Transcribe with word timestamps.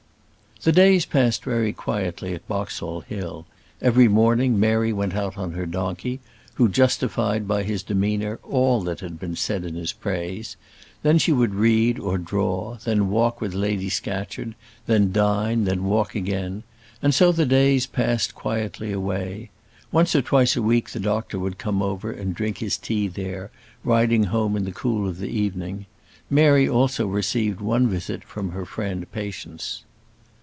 The 0.63 0.71
days 0.71 1.07
passed 1.07 1.43
very 1.43 1.73
quietly 1.73 2.35
at 2.35 2.47
Boxall 2.47 3.01
Hill. 3.01 3.47
Every 3.81 4.07
morning 4.07 4.59
Mary 4.59 4.93
went 4.93 5.15
out 5.15 5.35
on 5.35 5.53
her 5.53 5.65
donkey, 5.65 6.19
who 6.53 6.69
justified 6.69 7.47
by 7.47 7.63
his 7.63 7.81
demeanour 7.81 8.37
all 8.43 8.81
that 8.83 8.99
had 8.99 9.19
been 9.19 9.35
said 9.35 9.65
in 9.65 9.73
his 9.73 9.91
praise; 9.91 10.57
then 11.01 11.17
she 11.17 11.31
would 11.31 11.55
read 11.55 11.97
or 11.97 12.19
draw, 12.19 12.75
then 12.85 13.09
walk 13.09 13.41
with 13.41 13.55
Lady 13.55 13.89
Scatcherd, 13.89 14.53
then 14.85 15.11
dine, 15.11 15.63
then 15.63 15.83
walk 15.85 16.13
again; 16.13 16.61
and 17.01 17.11
so 17.15 17.31
the 17.31 17.47
days 17.47 17.87
passed 17.87 18.35
quietly 18.35 18.91
away. 18.93 19.49
Once 19.91 20.15
or 20.15 20.21
twice 20.21 20.55
a 20.55 20.61
week 20.61 20.91
the 20.91 20.99
doctor 20.99 21.39
would 21.39 21.57
come 21.57 21.81
over 21.81 22.11
and 22.11 22.35
drink 22.35 22.59
his 22.59 22.77
tea 22.77 23.07
there, 23.07 23.49
riding 23.83 24.25
home 24.25 24.55
in 24.55 24.65
the 24.65 24.71
cool 24.71 25.09
of 25.09 25.17
the 25.17 25.29
evening. 25.29 25.87
Mary 26.29 26.69
also 26.69 27.07
received 27.07 27.61
one 27.61 27.87
visit 27.87 28.23
from 28.23 28.51
her 28.51 28.67
friend 28.67 29.11
Patience. 29.11 29.85